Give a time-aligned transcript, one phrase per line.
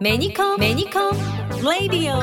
[0.00, 1.12] メニコンメニコン
[1.80, 2.20] レディオ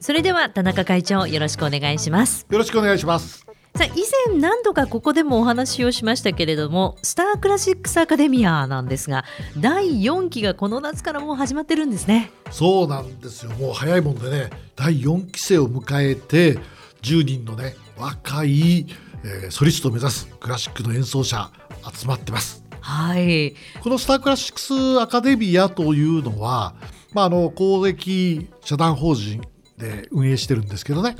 [0.00, 2.46] それでは田中会長よろしくお願いします。
[2.50, 3.46] よろしくお願いします。
[3.76, 3.90] さあ以
[4.28, 9.24] 前何度かここでもお話をしましたけれどもスタークラシックスアカデミアなんですが
[9.58, 12.30] 第4期がこの夏からもう始まってるんですね。
[12.50, 13.52] そうなんですよ。
[13.52, 16.58] もう早いもんでね第4期生を迎えて
[17.02, 18.86] 10人のね若い、
[19.24, 21.50] えー、ソリストを目指すクラシックの演奏者
[21.94, 23.56] 集まってますはい。
[23.82, 26.76] このスタークラシックスアカデミアというのは、
[27.12, 29.42] まあ、あの公益社団法人
[29.76, 31.16] で運営してるんですけどね。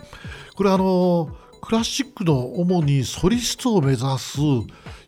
[0.55, 1.29] これあの
[1.61, 4.39] クラシックの主にソリストを目指す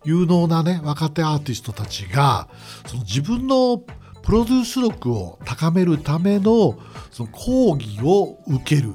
[0.04, 2.48] 有能なね若手アーティストたちが
[2.86, 6.76] その自分のプロデュース力を高めるための
[7.12, 8.94] その講義を受ける。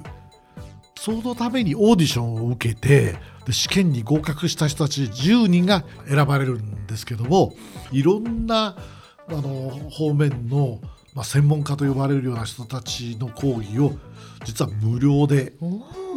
[0.99, 7.53] そのためにオーディションを受けてで試験に合格した人たち10人が選ばれるんですけども
[7.91, 8.75] いろんな
[9.27, 10.79] あの方面の、
[11.13, 13.93] まあ、専門家と呼ばれるような人たちの講義を
[14.45, 15.53] 実は無料で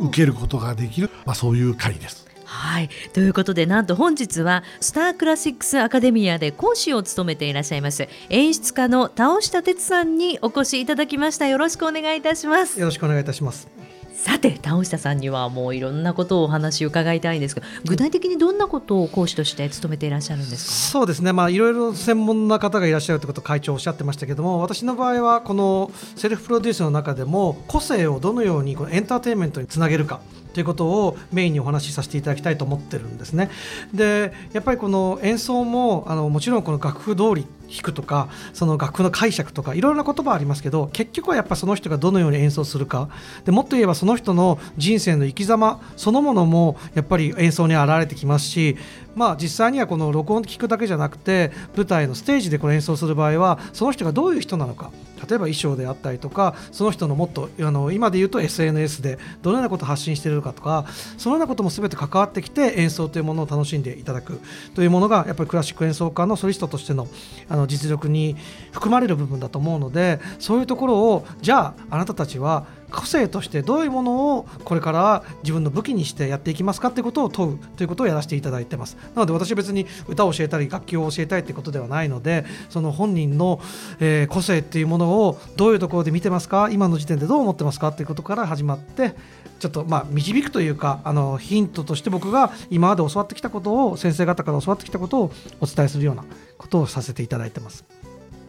[0.02, 2.27] 受けることができる、まあ、そういう会です。
[2.44, 2.88] はい。
[3.12, 11.46] ということでなんと本日はスタークラシックスアカデミアで講師を務めていらっしゃいます演出家の田尾下哲さんにお越しいただきました。
[11.48, 12.78] よろしくお願いいたします。
[12.78, 13.68] よろしくお願いいたします
[14.17, 20.73] さて田下さんにはもういろんなことをお話伺いたいんですが具体的にどんなことを講師として務めていらっしゃるんですか？
[20.73, 30.20] そうですね、まあ、いろいろ専門な方がいらっしゃるということを会長おっしゃってましたけども私の場合はこのセルフプロデュースの中でも個性をどのようにこのエンターテインメントにつなげるか
[30.56, 33.50] ということをメインにお話しさせていただきたいと思ってるんですね。
[33.92, 43.10] でやっぱりこの演奏もあのもちろんこの楽譜通り弾くとかその楽譜の解釈とかいろいろな言葉ありますけど結局はやっぱその人がどのように演奏するか
[43.44, 48.78] でもっと言えばその人の人生の生き様そのものもやっぱり演奏に現れてきますし
[49.14, 60.86] まあ実際にはこの録音で聞くだけじゃなくて舞台のステージでこの演奏する場合はその人がどういう人なのか例えば衣装であったりとかその人のもっとあの今で言うと SNS でどのようなことを発信しているのかとか
[61.19, 64.40] そのようなことも全て関わってきて演奏というものを楽しんでいただく
[64.74, 67.08] というものがやっぱりクラシック演奏家のソリストとしての
[67.48, 68.36] あの実力に
[68.73, 83.61] 含まれる部分だと思うのでそういうところをじゃああなたたちは個性としてどういうものをこれから自分の武器にしてやっていきますかということを問うということをやらせていただいてますなので私は別に歌を教えたり楽器を教えたいということではないのでその本人の、
[84.01, 89.14] えー、個性っていうものをどういうところで見てますか今の時点でどう思ってますかということから始まって
[89.58, 96.25] ちょっとまあ導くというかあのヒントとして僕が今まで教わってきたことを先生方から教わってきたことをお伝えするような
[96.58, 97.85] ことをさせていただいてます。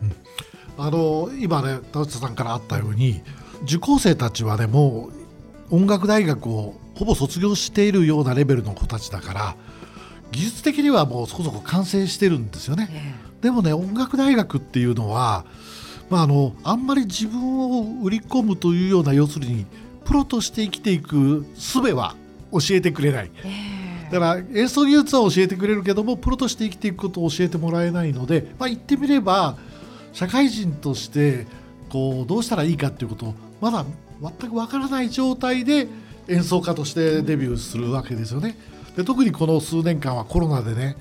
[0.01, 3.21] うん、あの今ね田内さんからあったように
[3.63, 5.09] 受講生たちはねも
[5.71, 9.55] う音楽大学をほぼ卒業しているようなレベルの子たちだから
[10.31, 13.15] 技術的にはもうそこそこ完成してるんですよね。
[13.41, 15.45] でもね音楽大学っていうのは、
[16.09, 19.65] まあ、あのあんまり自分を売り込むというような要するに
[20.05, 22.15] プロとして生きていく術は
[22.51, 23.31] 教えてくれない。
[24.11, 29.57] だから演奏技術は教えてくれるけどもプロとして生きていくことを教えてもらえないので、まあ、言ってみれば
[30.13, 31.45] 社会人として
[31.89, 33.85] こうどうしたらいいかっていうことをまだ
[34.21, 35.87] 全くわからない状態で
[36.27, 38.57] 演奏家としてデビューするわけですよね。
[38.95, 40.97] で特にこの数年間はコロナでね、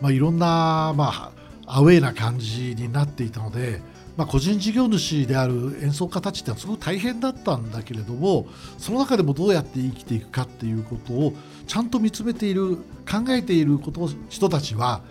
[0.00, 1.32] まあ、いろんな、ま
[1.66, 3.82] あ、アウェーな感じになっていたので、
[4.16, 8.46] まあ、個人事業主である演奏家たちってのはすごく大変だったんだけれども
[8.78, 11.32] その中でもどうやって生きていくかっていうことを
[11.66, 12.76] ちゃんと見つめている
[13.10, 15.02] 考えていること人たちは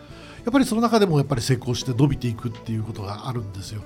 [0.46, 3.82] やっぱりその中でもやっぱり成功して伸びていくっていうことがあるんですよ。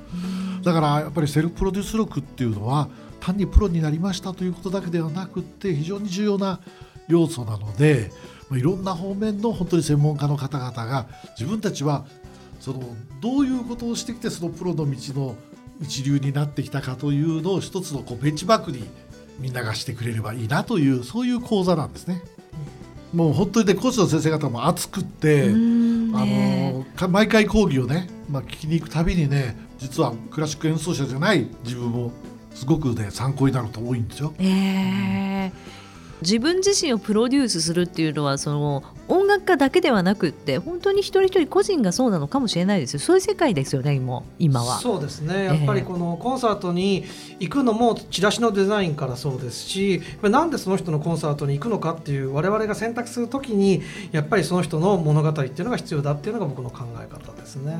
[0.64, 2.88] だからやっぱりセルフプロデュース力っていうのは
[3.20, 6.60] 単にプロになりましたということだけではなくって非常に重要な
[7.08, 8.12] 要素なので
[8.52, 12.06] いろんな方面の本当に専門家の方々が自分たちは
[12.60, 12.82] その
[13.22, 15.36] どういうことをしてきてそのプロの道の
[15.82, 18.88] 一流になってきたかというのを一つのこうベンチマークに
[19.40, 22.22] みんながしてくれればいいなというそういう講座なんですね。
[23.14, 25.50] もう本当にね講師の先生方も熱くって、
[26.14, 32.12] あの毎回講義をね、まあ、聞きに行くたびにね実はクラシック演奏者じゃない自分も
[32.54, 34.34] すごくね参考になること多いんですよ。
[34.40, 35.84] えー
[36.24, 43.00] 自分自身をプロデュースするっていうのはその音楽家だけではなくって本当に一人一人個人がそうなのかもしれないですよ。
[43.00, 44.80] そういう世界ですよね今今は。
[44.80, 45.46] そうですね。
[45.46, 47.06] やっぱりこのコンサートに
[47.40, 53.82] 行くのもチラシのデザインからそうですしなんでその人のコンサートに行くのかっていう我々が選択するときに
[54.12, 57.78] やっぱりその人の物語っていうのが必要だっていうのが僕の考え方ですね。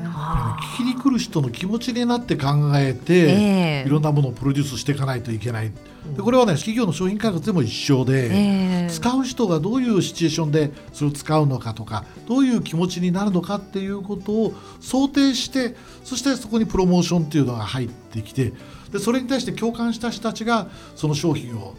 [0.74, 5.72] 聞きに来る人の気持ちになって考えて、えー、いろんなものをプロデュースしていかないといけない。
[6.16, 18.52] でこれはね企業の商品開発でも一緒で、えー、使う人がどういうシチュエーションでそれを使使うのかとかどういう気持ちになるのかっていうことを想定してそしてそこにプロモーションっていうのが入ってきて
[18.92, 21.74] でそれに対して共感した人たちがその商品を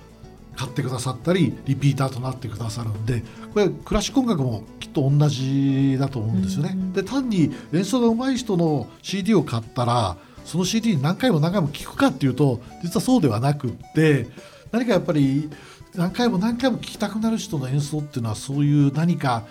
[0.57, 3.23] 買ってくださったりリピーターとなってくださるんで
[3.53, 6.77] これクラシック音楽もきっと同じだと思うんですよね。
[6.93, 14.27] で単に演奏が上手い人の CD を買ったらその CD に何回も何回も聴くかっていうと実はそうではなくって
[14.71, 15.49] 何かやっぱり
[15.97, 19.43] 何回も何回も聴きたくなる人の演奏っていうのはそういう何か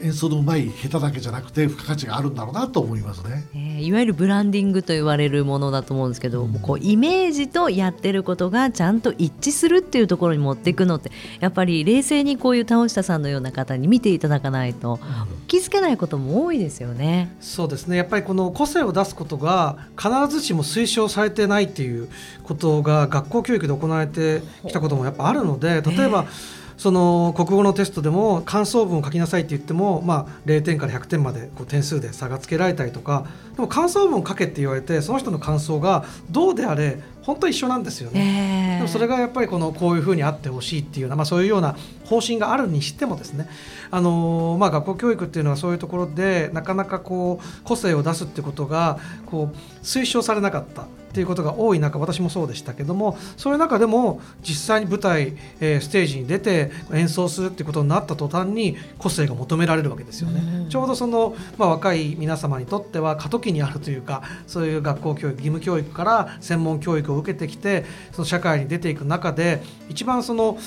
[0.00, 11.10] 演奏のうまい下手だけじゃなくて付加価値があるんだろうなと思いますね、えー、いわゆるブランディングと言われるものだと思うんですけど、うん、こうイメージとやってることがちゃんと一致するっていうところに持っていくのって
[11.40, 15.00] やっぱり冷静にこういう倒下さんのような方に見ていただかないと
[15.46, 17.34] 気づけないことも多いですよね。
[17.40, 17.96] そうですね。
[17.96, 22.08] やっぱりこの個性を出すことが必ずしも推奨されてないっていう
[22.44, 33.26] ことが学校教育で行われてきたこともやっぱあるので例えば、えーその国語のテストでも感想文を書きなさいって言っても、まあ、0点から100点までこう点数で差がつけられたりとか
[33.56, 41.76] でも感想文を書けって言われてその人の感想がどうであれ本当一緒なんですよね、えー、でもそれがやっぱりこのこういうふうにあってほしいっていうような、まあ、そういうような
[42.06, 43.50] 方針があるにしてもですね、
[43.90, 60.66] あのー、まあ、学校教育っていうのはそういうところでなかなかこう個性を出すってことがこう推奨されなかったっていうことが多い中私もそうでしたけどもそういう中でも実際に舞台、えー、ステージに出て演奏するってことになった途端に個性が求められるわけですよね。
[60.68, 70.58] ちょうどその、まあ、若い皆様にとっては過渡期にあるというかそういう学校教育義務教育から専門教育を受けてきてその社会に出ていく中で一番その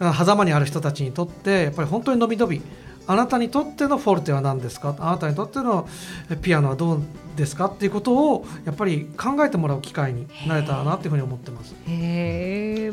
[0.00, 2.62] 狭間にある人たちにとってやっぱり本当に伸び伸び
[3.06, 4.94] あなたにとってのフォルテは何ですか？
[4.98, 5.88] あなたにとっての
[6.42, 7.02] ピアノはどう
[7.36, 7.66] ですか？
[7.66, 11.74] っていうことをやっぱり考えてもらう機会になれたらなっていうふうに思ってます。
[11.86, 12.92] へ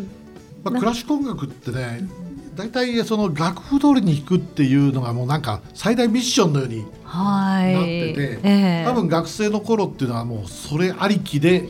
[0.64, 2.08] まあ、クラシック音楽ってね
[2.56, 11.68] 大体その楽譜通りに弾くっていうのがもうなんか最大ミッションのようになってて、えー、多分学生の頃っていうのはもうそれありきで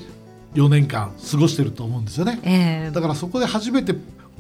[0.56, 3.94] 4年間過ごしてると思うんですよね、えー、だからそこで初めて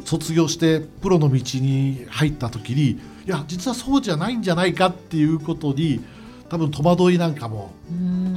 [0.03, 6.03] 卒業してプロの道に入った時にいや実はそうじゃないんじゃないかっていうことに
[6.47, 7.71] 多分戸惑いなんかも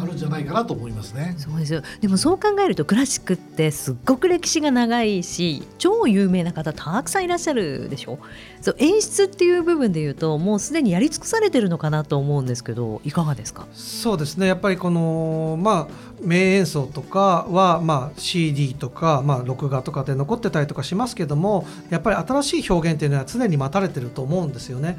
[0.01, 1.35] あるんじゃないかなと思いますね。
[1.37, 1.83] そうですよ。
[2.01, 8.19] でもそう考えるとクラシックってすっごく歴史が長いし超有名な方たくさんいらっしゃるでしょ？
[8.63, 13.67] そう演出っていう部分でいうともうすでにやり尽くされてるのかなと思うんですけどいかがですか？
[13.75, 14.47] そうですね。
[14.47, 24.99] やっぱりこのまあ名演奏とかは、まあ、CD とか、まあ、録画とかで残ってたりとかしますけどもやっぱり新しい表現っていうのは常に待たれてると思うんですよね。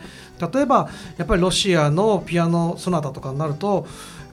[0.54, 3.88] 例えばやっぱりロシアのピアノソナタとかになると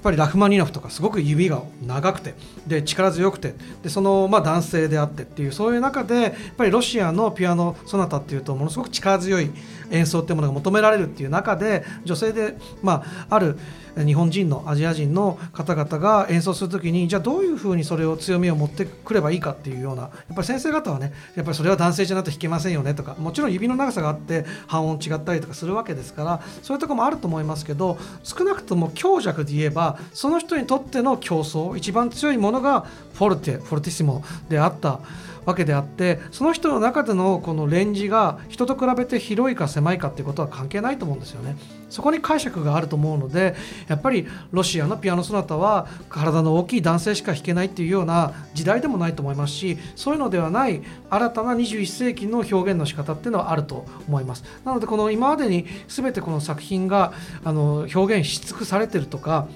[0.07, 2.35] ぱりラフマニノフとかすごく指が長くて
[2.67, 9.51] で力強くてでそのまあ男性であってっていうそういう中でやっぱりロシアのピアノソナタっていうとものすごく力強い
[9.91, 13.59] 演奏っていうものが求められるっていう中で女性でまあある
[14.05, 35.01] 日本人のアジア人の方々が演奏する時にじゃあどういうふうにそれを強みを持ってくればいいかっていうようなやっぱり先生方はねやっぱりそれは男性じゃなくて弾けませんよねとかもちろん指の長さがあって半音違ったりとかするわけですからそういうとこもあると思いますけど少なくとも強弱で言えばその人にとっての競争一番強いものがフォルテフォルティシモであった
[35.47, 41.57] わけであってその人の中でのこのレンジが人と比べて広いか狭いかっていうことは関係ないと思うんですよね。
[41.89, 43.55] そこに解釈があると思うので
[43.87, 54.45] やっぱりロシアのピアノソナタは体の大きい男性しか弾けないっていうような時代でもないと思いますしそういうのではない新たな21世紀の表現の仕方っていうのはあると思います。
[54.65, 57.13] なのでこの今までに全てこの作品が
[57.45, 59.47] あの表現し尽くされてるとか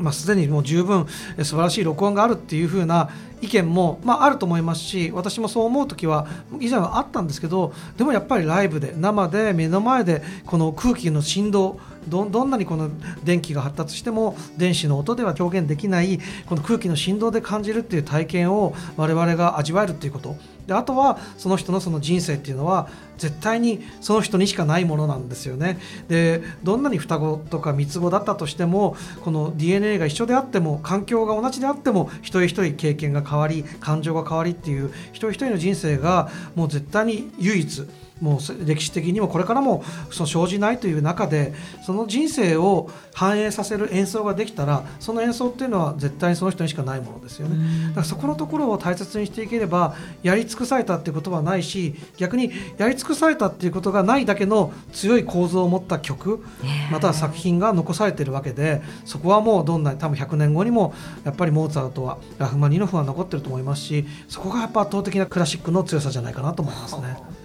[0.00, 1.06] まあ、すでにもう十分
[1.38, 6.26] 素晴らしい録音があるっていう風な意見も、まあ、あると思いますし私もそう思う時は
[6.60, 11.78] 以前はあったんですけどでもやっぱりライブで生で目の前でこの空気の振動
[12.08, 12.90] どどんなにこの
[13.24, 22.88] 電気が発達しても電子の音では表現できないこの空気の振動で感じるっていう体験を我々が味わえるっていうことであとはその人のその人生っていうのは
[23.18, 25.78] 絶対にその人にしかないものなんですよね。
[26.08, 37.86] でどんなに双子とか三つ子だったとしてもこの DNA が一緒であっても環境が同じであっても一人一人経験が変わり感情が変わりっていう一人一人の人生がもう絶対に唯一
[38.20, 47.88] もう歴史的にもこれからもその生じないという中でその人生を反映させる演奏ができたらその演奏っていうのは絶対にその人にしかないものですよね。
[47.88, 56.44] だからそこのところを大切にしていければやり尽くされたっていうことはないし逆にやり尽くされたっていうことがないだけの強い構造を持った曲
[56.90, 67.39] または作品が残されているわけでそこはもうどんなに多分100年後にもやっぱりモーツァルトはラフマニノフは残ってると思いますしそこがやっぱ圧倒的なクラシックの強さじゃないかなと思いますね。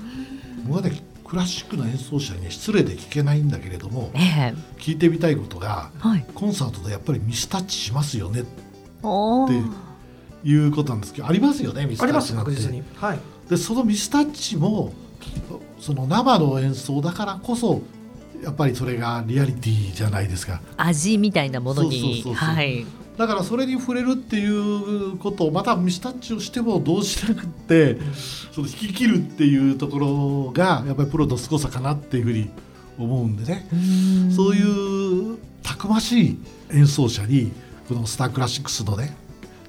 [0.66, 0.92] 僕はね
[1.24, 4.54] クラシックの演奏者に失礼で聞けないんだけれどもええ。
[4.78, 6.26] 聞いてみたいことがはい。
[6.34, 8.42] コンサートでやっぱりミスタッチしますよね。
[8.42, 9.54] って
[10.48, 12.84] いうことなんですけどありますよねミスタありますッチなんて確実に。
[12.96, 13.20] はい。
[13.50, 14.94] でそのミスタッチも
[15.80, 17.82] その生の演奏だからこそ
[18.44, 20.62] やっぱりそれがリアリティじゃないですか。
[20.78, 22.24] 味みたいなものに
[23.18, 27.98] だからそれに触れるっていうことをまたミスタッチをしてもどうしなくって
[28.52, 32.50] その引き切るっていうところがやっぱりプロの凄さかなっていうふうに
[32.98, 33.68] 思うんでね。
[34.36, 36.40] そういうたくましい
[36.72, 37.52] 演奏者に
[37.88, 39.16] このスタークラシックスのね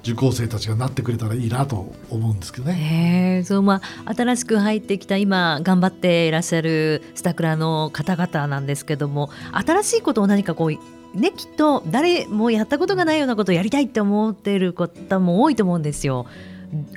[0.03, 3.43] 受講生たちがなってくれたらいいなと思うんですけどね。
[3.45, 16.25] そうまあ新しく入ってきた今頑張っていらっしゃるスタクラの方々なんですけども新しいことを何かこうねきっと誰もやったことがないようなことをやりたいって思っている方も多いと思うんですよ。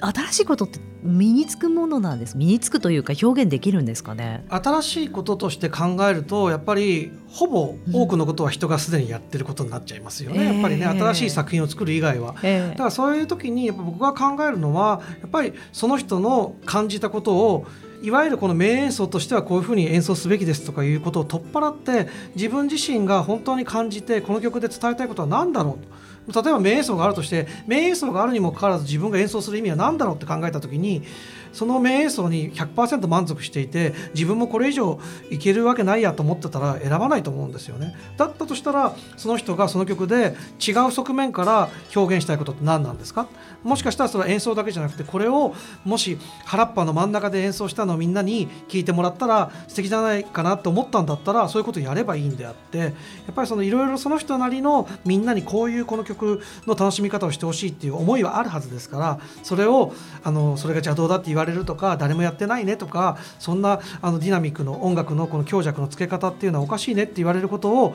[0.01, 4.45] 新しいことって身につくものなんです身につくというか表現できるんですかね。
[4.49, 12.35] 新しいこととして考えるとやっぱりほぼ多くのことは人がすでにやってることになっちゃいますよね、うんやっぱりねええ新しい作品を作る以外は。
[12.43, 17.67] えだからそういう時にやっぱ僕が考えるのはやっぱりその人の感じたことを
[18.03, 26.01] いわゆるこの名演奏としてはこういうふうに演奏すべきですとかいうことを取っ払って自分自身が本当に感じてこの曲で伝えたいことは何だろうと。
[26.29, 31.03] 例えば名演奏があるとして名演奏があるにもかかわらず自分が演奏する意味は何だろうって考えた時に
[31.53, 34.99] その名演奏に100%満足していて自分もこれ以上
[35.31, 37.95] いけるわけないやと思ってたら選ばないと思うんですよね。
[38.17, 40.35] だったとしたらその人がその曲で
[40.67, 43.27] 違う側面から表現したいことって何なんですか？
[43.63, 45.55] もしかしたらそれは演奏だけじゃなくてこれを
[45.85, 52.89] もし原っぱの真ん中で演奏したのをみんなに聞いてもらったら素敵じゃないかなって思ったんだったらそういうことをやればいいんであってや
[53.31, 59.93] っぱりそのいろいろその人なりのみんなにこういうこの曲の楽しみ方をしてほしいっていう思いはあるはずですからそれを
[60.25, 67.95] あのそれが邪道だって言わわれるとか誰もやってないねとかそんなあのディナミックの音楽のこの強弱のつけ方っていうのはおかしいねって言われることを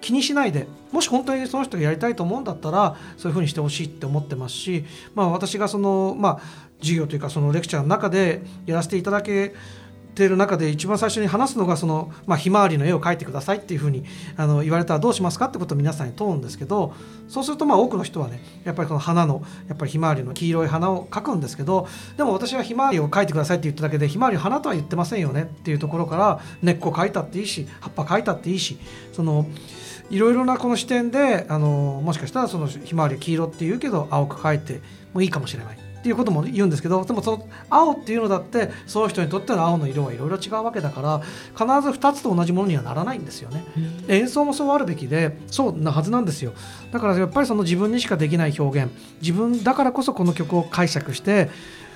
[0.00, 4.84] 気にしないでもし本当にその人がやりたいと思うんだったらそういうふうにしてほしいって思ってますし、
[5.14, 6.40] まあ、私がその、まあ、
[6.80, 9.54] 授業というかそのレクチャーの中でやらせていただけ
[10.16, 14.04] ている中で一番最初に話すのがその、まあ、ひまわりの絵を描いてくださいっていうふうに
[14.36, 16.94] あの言われたらどうしますかってことを皆さんに問うんですけど
[17.28, 28.78] そうするとまあ多くの人はねやっぱりこの花のやっぱりひまわりの黄色い花を描くんですけどでも私はひまわりを描いてくださいって言っただけでひまわりの花とは言ってませんよねっていうところから根っこ描いたっていいし葉っぱ描いたっていいし
[29.12, 29.46] その
[30.08, 34.80] いろいろなこの視点であのもしかしたらそのひまわり黄色って言うけど青く描いて
[35.12, 35.85] もいいかもしれない。
[36.06, 43.64] っていうことも言うんですけどでもその青っていうのだってその人にとっての青の色はいろいろ違うわけだから必ず2つと同じものにはならないんですよね。
[44.06, 46.52] 演奏もそうあるべきでそうなはずなんですよ。
[46.92, 48.92] だからやっぱりその自分にしかできない表現。
[49.20, 51.50] 自分だからこそこの曲を解釈して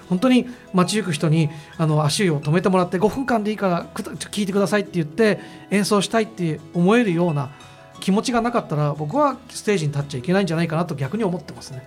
[0.08, 5.38] 本当に街行く人にあの足を止めてもらって5分間でいいからく聴いてくださいって言って
[5.70, 7.52] 演奏したいって思えるような
[8.00, 11.86] 気持ちがなかったら僕はステージに立っちゃいけないんじゃないかなと逆に思ってますね。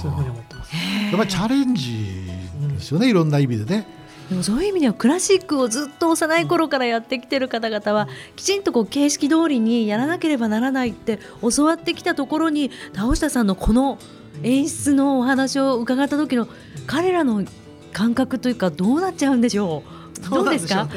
[0.00, 0.72] そういうふうに思ってます
[1.16, 2.26] やっぱりチャレンジ
[2.74, 3.86] ですよね、いろんな意味でね。
[4.28, 11.18] でもそういう意味ではクラシックをずっと幼い頃からやってきてる方々はきちんとこう形式通りにやらなければならないって
[11.56, 13.98] 教わってきたところに田下さんのこの
[14.42, 16.48] 演出のお話を伺った時の
[16.86, 17.44] 彼らの
[17.92, 19.82] 感覚というかどうなっちゃうんでしょ
[20.26, 20.30] う？
[20.30, 20.86] どうですか？
[20.86, 20.88] は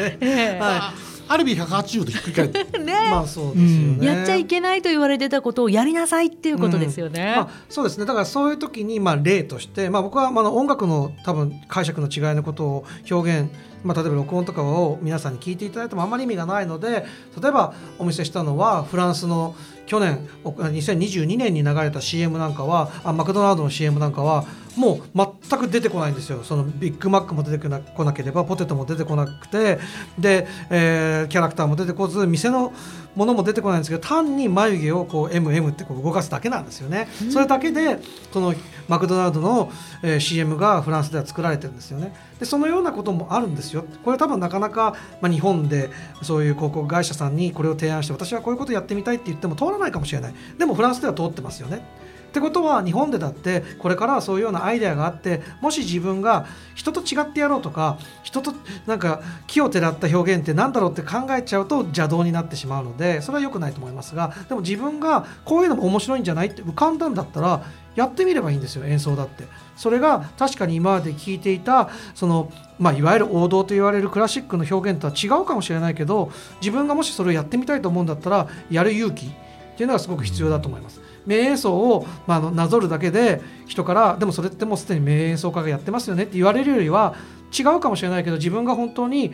[0.61, 0.93] あ
[1.27, 2.93] ある意味180度ひっくり返って ね。
[3.09, 7.33] まあそうですよね、やっちゃいけないと言われてたことをやりなさいっていうことですよね。
[7.35, 8.05] まあ、そうですね。
[8.05, 13.51] だからそういう時にまあ例として、まあ、僕はまあ音楽の多分解釈の違いのことを表現、
[13.83, 17.05] まあ、例えば録音とかを皆さんに聞いていただいてもあまり意味がないので
[17.41, 19.55] 例えばお見せしたのはフランスの
[19.87, 26.43] 去年2022年に流れた CM なんかはあマクドナルドの CM なんかはもう全く出てこないんですよ。
[26.43, 29.79] そのビッグマックも出てこなこなければポテトも出てこなくて
[30.19, 32.71] で、えーキャラクターも出てこず店の
[33.15, 37.99] ものも出てこないんですけど単に眉毛をこう MM ってこう動かすだけなんですよね、それだけで
[38.31, 38.53] その
[38.87, 39.71] マクドナルドの、
[40.03, 42.13] えー CM がフランスでは作られてるんですよね。
[42.39, 43.85] でそのようなこともあるんですよ。
[44.03, 45.89] これ多分なかなか、まあ、日本で
[46.21, 50.35] そういう広告会社さんにこれを提案して私はこういうことやってみたいって言っても通らないかもしれない。
[50.57, 51.81] でもフランスでは通ってますよね
[52.27, 58.53] ってことは日本でだってこれからはそういうようなアイデアがあってもし自分が人と違ってやろうとか人と
[58.85, 67.63] なんか木をてらった表現って何だろうって考えちゃうと邪道になってしまうのでそれは良くないと思いますがでも自分がこういうのも面白いんじゃないって浮かんだんだったら
[67.95, 76.31] やってみればいいんですよ演奏だってそれが確かに今まで聞いていたその、まあ、いわゆる王道と言われるクラシックの表現とは違うかもしれないけど
[76.61, 79.29] 自分がもしそれをやってみたいと思うんだったらやる勇気っ
[79.77, 81.06] ていうのがすごく必要だと思います。
[81.27, 87.15] 名演奏を、まあ、なぞるだけで人からでもそれってもうすでに名演奏家がやってますよねって言われるよりは
[87.57, 89.33] 違うかもしれないけど自分が本当に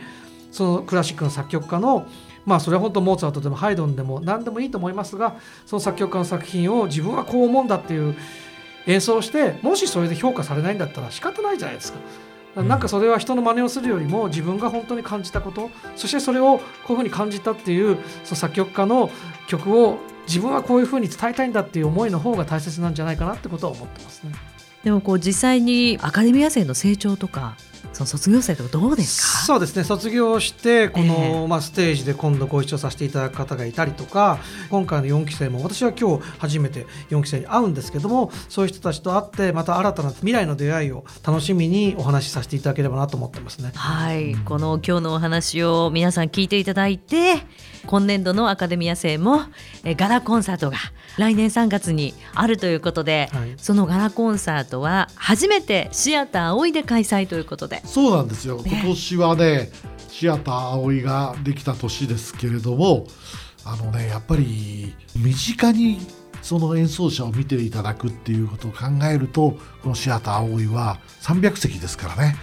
[0.50, 2.06] そのクラシックの作曲家の
[2.44, 5.36] まあそれは本当モーツァルトでもハイドンでも何でもいいと思いますが
[5.66, 8.16] その作曲家の作品を自分はこう思うんだっていう
[8.86, 11.98] 演奏をしてもしそれで評価されないんだったら仕方ないじゃないですか。
[12.56, 19.10] なんかそれは人の真似をするよりも自分が本当に感じたことそしてそれをこういうふうに感じたっていうその作曲家の
[19.48, 24.32] 曲を自分はこういうふうに伝えたいんだっていう思いの方が大切なんじゃないかなってことは思ってますね。
[24.84, 27.56] でもこう実際にアカデミア生の成長とか
[27.92, 29.44] その卒業生とかどうですか？
[29.46, 29.84] そうですね。
[29.84, 31.46] 卒業してこの、ええ。
[31.46, 34.38] まあ、ステージで今度ご一緒させていただく方がいたりとか
[34.70, 43.72] 今回の4期生も私は今日初めて4期生に会うんですけどもそういう人たちと会ってまた新たな未来の出会いを楽しみにお話しさせていただければなと思ってますね。
[43.74, 47.34] はい、この今日のお話を皆さん聞いていただいて
[47.86, 49.42] 今年度のアカデミア生も
[49.84, 50.76] えーガラコンサートが
[51.18, 53.54] 来年3月にあるということで、はい。
[53.56, 57.82] そのガラコンサートは初めてシアター葵で開催ということで。
[57.84, 58.60] そうなんですよ。
[58.62, 58.70] ね。
[58.72, 59.70] 今年はね
[60.08, 63.06] シアター葵ができた年ですけれども
[63.64, 65.98] あのねやっぱり身近に
[66.42, 68.78] その演奏者を見ていただくっていうことを考
[69.10, 72.36] えるとこのシアター葵は300席ですからね。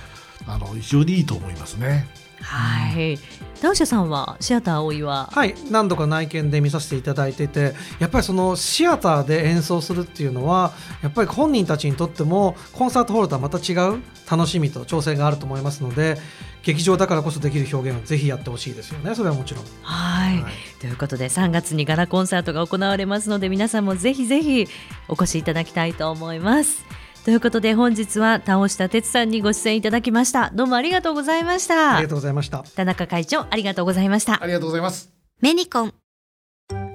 [0.47, 2.07] あの非常にいいと思いますね。
[2.51, 3.17] はい。
[3.61, 5.29] ダウシャさんはシアター葵は？
[5.31, 5.55] はい。
[5.69, 10.71] 何度か内見で見させていただいててやっぱりそのシアターで演奏するっていうのは
[11.03, 16.17] やっぱり本人たちにとってもコンサートホールとはまた違う楽しみと挑戦があると思いますので
[16.63, 19.15] 劇場だからこそできる表現をぜひやってほしいですよね。
[19.15, 19.63] それはもちろん。
[19.83, 20.53] はい、はい。
[20.79, 24.67] ということで3月にガラコンサートが行われますので皆さんもぜひぜひ
[25.07, 26.83] お越しいただきたいと思います。
[27.23, 30.49] ということで本日は倒した哲さんにご出演いただきました。
[30.55, 31.97] どうもありがとうございました。
[31.97, 32.63] ありがとうございました。
[32.75, 34.41] 田中会長ありがとうございました。
[34.41, 35.11] ありがとうございます。
[35.39, 35.93] メニコン。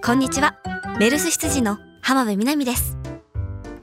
[0.05, 0.57] こんにちは。
[0.99, 2.97] メルス羊の浜辺美波です。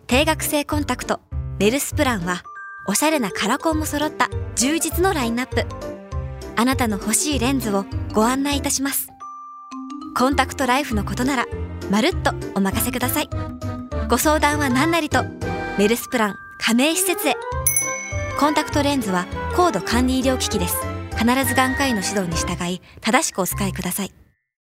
[0.07, 1.21] 定額制コンタクト。
[1.59, 2.43] メルスプランは
[2.89, 5.65] おしゃれなカラコンも揃った充実のラインナップ。
[6.57, 9.07] あなたの欲しいレンズをご案内いたします。
[10.17, 11.45] コンタクトライフのことなら
[11.89, 13.29] まるっとお任せください。
[14.09, 15.23] ご相談は何なりと
[15.75, 17.36] メルスプラン加盟施設へ。
[18.39, 19.25] コンタクトレンズは
[19.56, 20.77] 高度管理医療機器です。
[21.18, 24.23] 必ず眼科医の指導に従い正しくお使いください。